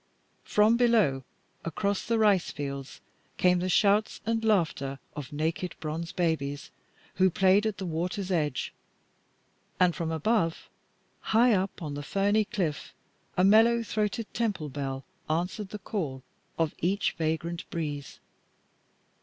[0.45, 1.23] From below,
[1.63, 3.01] across the rice fields,
[3.37, 6.71] came the shouts and laughter of naked bronze babies
[7.17, 8.73] who played at the water's edge,
[9.79, 10.71] and from above,
[11.37, 12.95] high up on the ferny cliff,
[13.37, 16.23] a mellow throated temple bell answered the call
[16.57, 18.19] of each vagrant breeze.